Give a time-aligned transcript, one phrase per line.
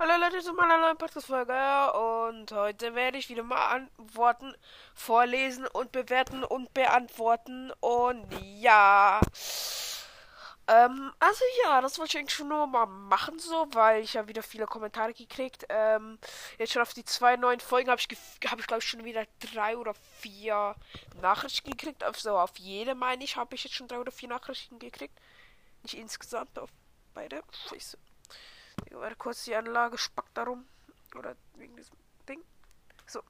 [0.00, 4.54] Hallo Leute zu meiner neuen Podcast-Folge und heute werde ich wieder mal Antworten
[4.94, 8.24] vorlesen und bewerten und beantworten und
[8.60, 9.20] ja.
[10.68, 14.28] Ähm, also ja, das wollte ich eigentlich schon nur mal machen so, weil ich ja
[14.28, 15.66] wieder viele Kommentare gekriegt.
[15.68, 16.20] Ähm,
[16.58, 18.06] jetzt schon auf die zwei neuen Folgen habe ich,
[18.48, 20.76] habe ich glaube ich schon wieder drei oder vier
[21.20, 22.04] Nachrichten gekriegt.
[22.04, 25.18] Also auf jede meine ich, habe ich jetzt schon drei oder vier Nachrichten gekriegt.
[25.82, 26.70] Nicht insgesamt auf
[27.14, 27.42] beide.
[27.68, 27.98] Scheiße.
[28.90, 30.66] Warte kurz, die Anlage spackt darum.
[31.16, 31.96] Oder wegen diesem
[32.28, 32.42] Ding.
[33.06, 33.22] So.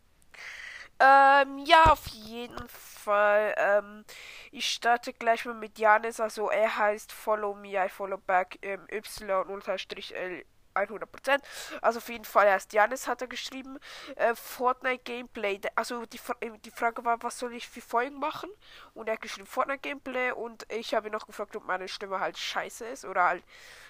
[0.98, 3.55] Ähm, ja, auf jeden Fall.
[3.56, 4.05] Ähm,
[4.51, 6.20] ich starte gleich mal mit Janis.
[6.20, 10.45] Also er heißt Follow Me, I Follow Back ähm, Y unterstrich L
[10.79, 11.41] 100%.
[11.83, 13.79] Also auf jeden Fall erst Janis hat er geschrieben.
[14.17, 15.61] Äh, Fortnite Gameplay.
[15.75, 18.51] Also die, äh, die Frage war, was soll ich für Folgen machen?
[18.95, 22.21] Und er hat geschrieben Fortnite Gameplay und ich habe ihn noch gefragt, ob meine Stimme
[22.21, 23.45] halt scheiße ist oder halt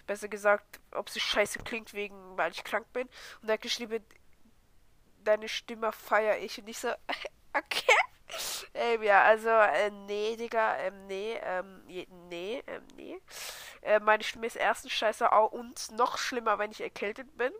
[0.06, 3.08] besser gesagt, ob sie scheiße klingt wegen, weil ich krank bin.
[3.42, 4.02] Und er hat geschrieben,
[5.24, 6.88] deine Stimme feiere ich und ich so,
[7.52, 7.92] okay.
[8.74, 11.82] Ähm, ja, also, äh, nee, Digga, ähm, nee, ähm,
[12.28, 13.18] nee, ähm, nee.
[13.88, 17.52] Äh, meine Stimme ist erstens scheiße und noch schlimmer, wenn ich erkältet bin.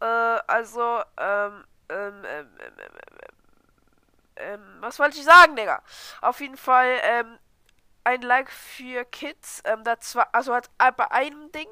[0.00, 3.28] Äh, also, ähm, ähm, ähm, ähm, ähm,
[4.36, 5.82] ähm, was wollte ich sagen, Digga?
[6.20, 7.38] Auf jeden Fall, ähm,
[8.04, 9.62] ein Like für Kids.
[9.64, 11.68] Ähm, das war, also hat bei einem Ding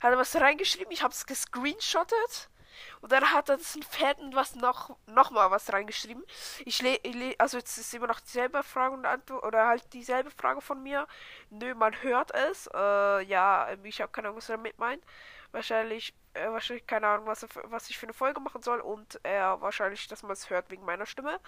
[0.00, 0.92] hat er was reingeschrieben.
[0.92, 2.50] Ich hab's gescreenshottet.
[3.00, 6.24] Und dann hat er das Fetten was noch, noch mal was reingeschrieben.
[6.64, 10.60] Ich lese, also jetzt ist immer noch dieselbe Frage und Antwort, oder halt dieselbe Frage
[10.60, 11.06] von mir.
[11.50, 12.68] Nö, man hört es.
[12.74, 15.04] Äh, ja, ich habe keine Ahnung, was er damit meint.
[15.52, 18.80] Wahrscheinlich, äh, wahrscheinlich keine Ahnung, was, was ich für eine Folge machen soll.
[18.80, 21.40] Und er äh, wahrscheinlich, dass man es hört wegen meiner Stimme.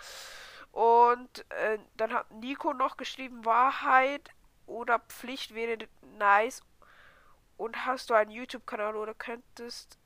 [0.72, 4.30] Und äh, dann hat Nico noch geschrieben, Wahrheit
[4.66, 5.88] oder Pflicht wäre
[6.18, 6.62] nice.
[7.56, 9.98] Und hast du einen YouTube-Kanal oder könntest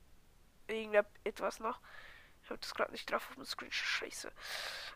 [0.73, 1.79] irgendetwas noch.
[2.43, 3.87] Ich habe das gerade nicht drauf auf dem Screenshot.
[3.87, 4.31] Scheiße.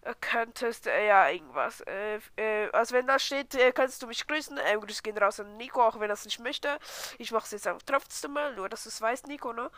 [0.02, 1.80] Äh, könntest, äh, ja, irgendwas.
[1.82, 4.60] Äh, äh, also wenn da steht, äh, kannst du mich grüßen.
[4.66, 6.78] Ähm, Grüße gehen raus an Nico, auch wenn er es nicht möchte.
[7.18, 9.72] Ich mache es jetzt einfach trotzdem mal, nur dass du es weißt, Nico, ne?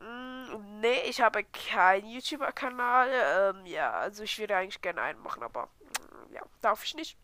[0.00, 3.10] Mm, nee, ich habe keinen YouTuber-Kanal.
[3.12, 7.18] Ähm, ja, also ich würde eigentlich gerne einen machen, aber mm, ja, darf ich nicht.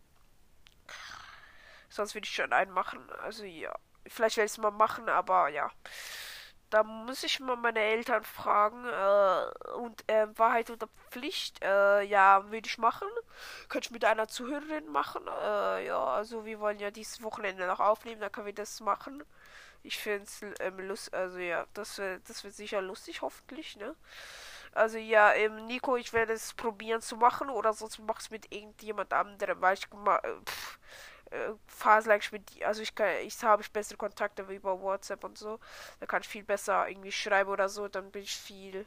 [1.89, 3.09] Sonst würde ich schon einen machen.
[3.23, 3.73] Also ja.
[4.07, 5.71] Vielleicht werde ich es mal machen, aber ja.
[6.73, 8.83] Da muss ich mal meine Eltern fragen.
[8.87, 13.07] Äh, und äh, Wahrheit oder Pflicht, äh, ja, würde ich machen.
[13.69, 15.21] Könnte ich mit einer Zuhörerin machen.
[15.27, 19.23] Äh, ja, also wir wollen ja dieses Wochenende noch aufnehmen, dann können wir das machen.
[19.83, 23.95] Ich finde es ähm, lustig, also ja, das, das wird sicher lustig, hoffentlich, ne?
[24.73, 28.51] Also ja, ähm, Nico, ich werde es probieren zu machen oder sonst mach es mit
[28.51, 30.33] irgendjemand anderem, weil ich äh,
[31.33, 35.59] äh, Phasenlang mit, also ich kann, ich habe ich bessere Kontakte über WhatsApp und so.
[35.99, 38.85] Da kann ich viel besser irgendwie schreiben oder so, dann bin ich viel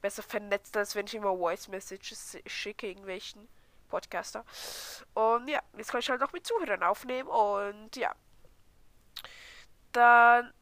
[0.00, 3.48] besser vernetzt, als wenn ich immer Voice Messages schicke, irgendwelchen
[3.88, 4.44] Podcaster.
[5.14, 8.14] Und ja, jetzt kann ich halt auch mit Zuhörern aufnehmen und ja.
[9.92, 10.52] Dann,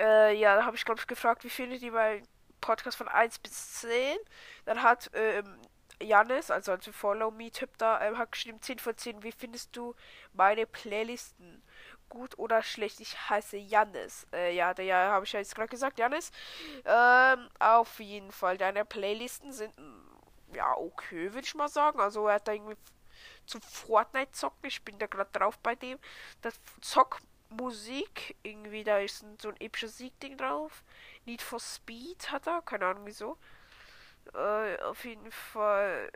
[0.00, 2.26] äh, ja, da habe ich glaube ich gefragt, wie findet ihr mein
[2.60, 4.18] Podcast von 1 bis 10?
[4.64, 5.60] Dann hat, ähm,
[6.00, 9.22] Janis, also als Follow Me-Typ da, ähm, hat geschrieben 10 von 10.
[9.22, 9.94] Wie findest du
[10.32, 11.62] meine Playlisten?
[12.08, 13.00] Gut oder schlecht?
[13.00, 14.26] Ich heiße Janis.
[14.32, 16.30] Äh, ja, der ja, habe ich ja jetzt gerade gesagt, Janis.
[16.84, 19.74] Ähm, auf jeden Fall, deine Playlisten sind
[20.52, 22.00] ja okay, würde ich mal sagen.
[22.00, 22.76] Also er hat da irgendwie
[23.46, 24.66] zu Fortnite zocken.
[24.68, 25.98] Ich bin da gerade drauf bei dem.
[26.42, 30.82] Das Zockmusik, irgendwie, da ist so ein episches Sieg-Ding drauf.
[31.24, 33.38] Need for Speed hat er, keine Ahnung wieso.
[34.34, 36.10] Äh, auf jeden Fall.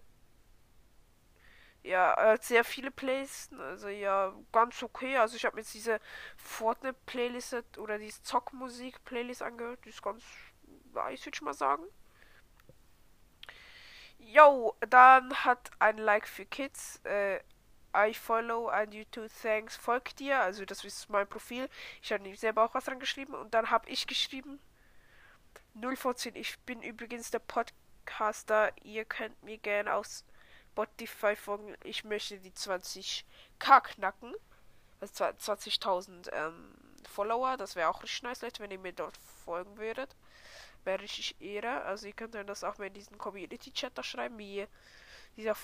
[1.83, 5.17] Ja, hat sehr viele Playlisten, also ja, ganz okay.
[5.17, 5.99] Also ich habe jetzt diese
[6.37, 9.85] Fortnite-Playlist oder diese Zockmusik-Playlist angehört.
[9.85, 10.23] Die ist ganz
[10.93, 11.85] nice, würde ich mal sagen.
[14.19, 17.01] Yo, dann hat ein Like für Kids.
[17.05, 17.41] Äh,
[17.97, 19.77] I follow and you too thanks.
[19.77, 20.39] Folgt dir.
[20.41, 21.69] Also das ist mein Profil.
[22.03, 23.35] Ich habe selber auch was dran geschrieben.
[23.35, 24.61] Und dann habe ich geschrieben.
[25.75, 26.37] 0 vor 10.
[26.37, 27.75] Ich bin übrigens der Podcast
[28.05, 30.25] Podcaster, ihr könnt mir gerne aus
[30.73, 31.75] Spotify folgen.
[31.85, 33.25] Ich möchte die 20k
[33.81, 34.35] knacken.
[35.01, 36.75] Also 20.000 ähm,
[37.09, 37.57] Follower.
[37.57, 40.15] Das wäre auch richtig nice, Leute, wenn ihr mir dort folgen würdet.
[40.85, 41.83] Wäre richtig Ehre.
[41.83, 44.67] Also ihr könnt dann das auch mal in diesen Community-Chat da schreiben, wie
[45.37, 45.57] dieser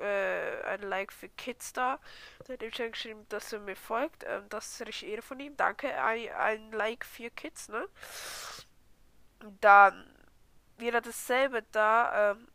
[0.00, 2.00] äh, ein Like für Kids da.
[2.48, 4.24] Der hat ihm geschrieben, dass er mir folgt.
[4.26, 5.56] Ähm, das ist richtig Ehre von ihm.
[5.56, 6.02] Danke.
[6.02, 7.88] Ein, ein Like für Kids, ne?
[9.60, 10.11] Dann
[10.78, 12.32] wieder dasselbe da.
[12.32, 12.48] Ähm,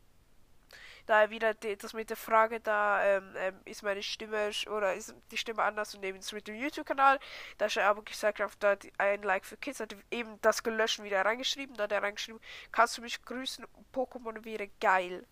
[1.08, 5.16] Da wieder die, das mit der Frage, da ähm, ähm, ist meine Stimme oder ist
[5.32, 7.18] die Stimme anders und eben mit dem YouTube-Kanal.
[7.58, 11.02] Da ist er aber gesagt, auf da ein Like für Kids hat eben das gelöscht
[11.02, 11.78] wieder reingeschrieben.
[11.78, 12.42] Da hat er reingeschrieben,
[12.74, 13.66] kannst du mich grüßen?
[13.94, 15.26] Pokémon wäre geil.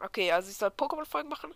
[0.00, 1.54] Okay, also ich soll Pokémon-Folgen machen.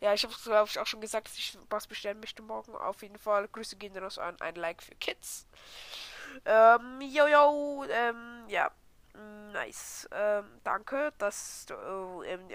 [0.00, 2.74] Ja, ich habe glaube ich auch schon gesagt, dass ich was bestellen möchte morgen.
[2.74, 3.46] Auf jeden Fall.
[3.48, 5.46] Grüße gehen raus an ein Like für Kids.
[6.44, 8.72] Ähm, jojo, ähm, ja.
[9.14, 10.08] Nice.
[10.10, 12.48] Ähm, danke, dass du, ähm,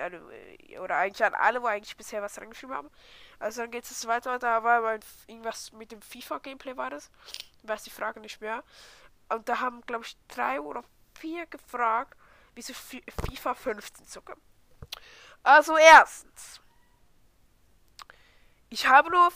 [0.81, 2.89] oder eigentlich an alle, wo eigentlich bisher was reingeschrieben haben.
[3.39, 4.38] Also dann geht es weiter.
[4.38, 7.09] Da war mal irgendwas mit dem FIFA-Gameplay war das.
[7.63, 8.63] Weiß die Frage nicht mehr.
[9.29, 10.83] Und da haben, glaube ich, drei oder
[11.13, 12.17] vier gefragt,
[12.56, 14.35] wieso FIFA 15 zucke.
[15.44, 16.61] Also erstens.
[18.69, 19.31] Ich habe nur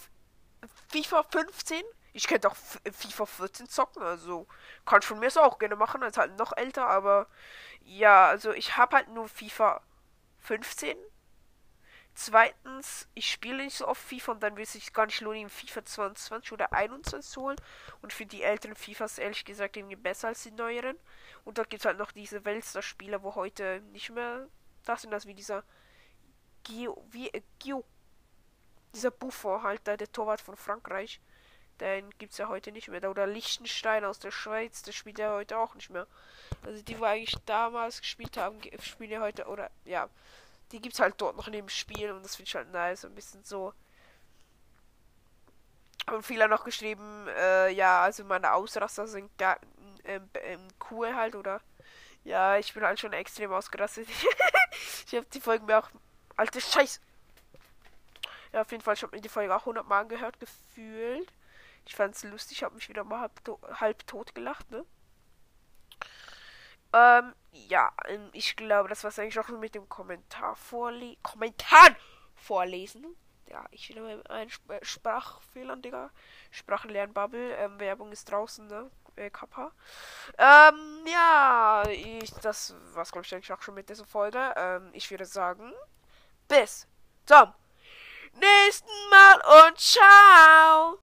[0.89, 1.83] FIFA 15.
[2.13, 4.47] Ich könnte auch FIFA 14 zocken, also
[4.85, 7.27] kann von mir so auch gerne machen, als halt noch älter, aber
[7.81, 9.81] ja, also ich habe halt nur FIFA
[10.39, 10.97] 15.
[12.15, 15.49] Zweitens, ich spiele nicht so oft FIFA und dann will es sich gar nicht lohnen,
[15.49, 17.57] FIFA 22 oder 21 zu holen.
[18.01, 20.97] Und für die älteren FIFAs ehrlich gesagt irgendwie besser als die neueren.
[21.43, 24.47] Und da gibt es halt noch diese Weltstar-Spieler, wo heute nicht mehr
[24.85, 25.63] das sind, das wie dieser
[26.63, 27.83] Gio, wie, äh, Gio,
[28.93, 31.19] dieser Buffon halt, der Torwart von Frankreich.
[31.83, 33.09] Den gibt es ja heute nicht mehr.
[33.09, 36.07] Oder Liechtenstein aus der Schweiz, der spielt ja heute auch nicht mehr.
[36.65, 40.07] Also die, wo eigentlich damals gespielt haben, spielen ja heute, oder ja,
[40.71, 43.03] die gibt es halt dort noch neben Spiel und das finde ich halt nice.
[43.03, 43.73] Ein bisschen so.
[46.09, 49.59] Und viele haben noch geschrieben, äh, ja, also meine Ausraster sind gar,
[50.05, 51.59] ähm, ähm, cool halt, oder?
[52.23, 54.07] Ja, ich bin halt schon extrem ausgerastet.
[55.07, 55.89] ich habe die Folgen mir auch
[56.35, 56.99] Alte Scheiß.
[58.53, 61.31] Ja, auf jeden Fall, ich habe mir die Folge auch 100 Mal gehört, gefühlt.
[61.85, 64.85] Ich fand es lustig, habe mich wieder mal halb, to halb tot gelacht, ne?
[66.93, 71.21] Ähm, ja, ähm, ich glaube, das war es eigentlich auch mit dem Kommentar vorlesen.
[71.23, 71.95] Kommentar
[72.35, 73.15] vorlesen.
[73.47, 76.11] Ja, ich will einen Sp äh, Sprachfehlern, Digga.
[76.51, 77.55] Sprachenlernbubble.
[77.55, 78.89] Ähm, Werbung ist draußen, ne?
[79.15, 79.71] Äh, Kappa.
[80.37, 84.53] Ähm, ja, ich, das war's, glaube ich, eigentlich auch schon mit dieser Folge.
[84.55, 85.71] Ähm, ich würde sagen,
[86.47, 86.87] bis
[87.25, 87.53] zum
[88.33, 90.99] nächsten Mal und ciao.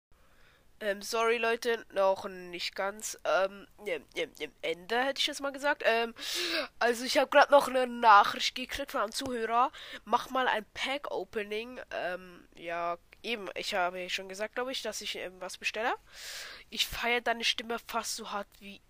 [0.82, 3.19] Ähm, sorry Leute, noch nicht ganz.
[3.25, 5.82] Ähm, im, im, im Ende hätte ich jetzt mal gesagt.
[5.85, 6.15] Ähm,
[6.79, 9.73] also ich habe gerade noch eine Nachricht gekriegt von einem Zuhörer.
[10.06, 11.81] Mach mal ein Pack-Opening.
[11.91, 15.93] Ähm, ja, eben, ich habe schon gesagt, glaube ich, dass ich ähm, was bestelle.
[16.71, 18.81] Ich feiere deine Stimme fast so hart wie,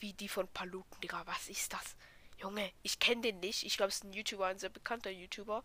[0.00, 1.22] wie die von Paluten, Digga.
[1.26, 1.94] Was ist das?
[2.38, 3.64] Junge, ich kenne den nicht.
[3.64, 5.62] Ich glaube, es ist ein YouTuber, ein sehr bekannter YouTuber.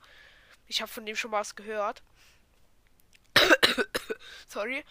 [0.67, 2.03] Ich habe von dem schon mal was gehört.
[4.47, 4.83] Sorry.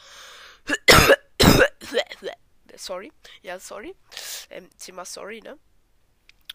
[2.77, 3.13] sorry.
[3.43, 3.95] Ja, sorry.
[4.51, 5.59] Ähm, Zimmer sorry, ne?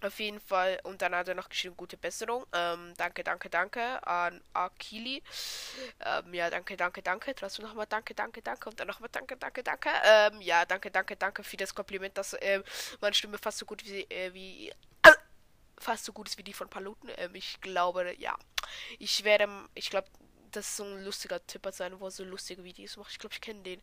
[0.02, 0.80] Auf jeden Fall.
[0.84, 2.46] Und dann hat er noch geschrieben, gute Besserung.
[2.54, 5.24] Ähm, danke, danke, danke an Akili.
[6.00, 7.34] Ähm, ja, danke, danke, danke.
[7.34, 8.70] Trotzdem nochmal danke, danke, danke.
[8.70, 9.90] Und dann nochmal danke, danke, danke.
[10.04, 12.64] Ähm, ja, danke, danke, danke für das Kompliment, dass ähm,
[13.00, 14.74] meine Stimme fast so gut wie, äh, wie
[15.78, 17.10] fast so gut ist wie die von Paluten.
[17.18, 18.38] Ähm, ich glaube, ja.
[19.00, 20.10] Ich werde, ich glaube,
[20.56, 23.12] das ist so ein lustiger Tipper sein, wo er so lustige Videos macht.
[23.12, 23.82] Ich glaube, ich kenne den.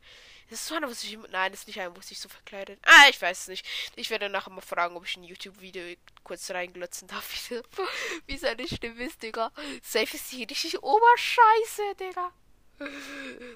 [0.49, 1.19] Das ist so einer, was ich.
[1.31, 2.81] Nein, das ist nicht einer, wo sich so verkleidet.
[2.85, 3.67] Ah, ich weiß es nicht.
[3.97, 7.51] Ich werde nachher mal fragen, ob ich ein YouTube-Video kurz reinglotzen darf,
[8.27, 9.53] wie, seine Stimme ist, Digga.
[9.83, 12.33] Safe ist die richtig Oberscheiße, Digga.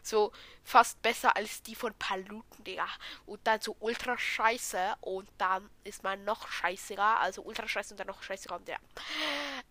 [0.02, 2.88] So fast besser als die von Paluten, Digga.
[3.24, 4.96] Und dann so ultra scheiße.
[5.00, 7.20] Und dann ist man noch scheißiger.
[7.20, 8.56] Also ultra scheiße und dann noch scheißiger.
[8.56, 8.78] Und ja.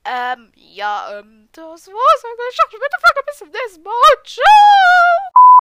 [0.05, 2.24] Ähm, ja, ähm, das war's.
[2.24, 3.91] Ich bitte bis zum nächsten Mal.
[4.24, 5.45] Ciao!